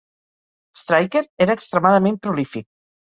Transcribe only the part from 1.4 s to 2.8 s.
era extremadament prolífic.